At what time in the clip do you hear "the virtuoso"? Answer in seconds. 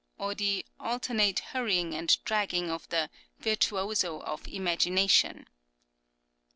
2.89-4.19